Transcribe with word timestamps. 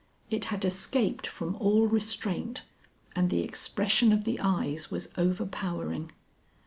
It 0.31 0.45
had 0.45 0.65
escaped 0.65 1.27
from 1.27 1.55
all 1.57 1.85
restraint 1.85 2.63
and 3.15 3.29
the 3.29 3.41
expression 3.43 4.11
of 4.11 4.23
the 4.23 4.39
eyes 4.39 4.89
was 4.89 5.09
overpowering. 5.15 6.11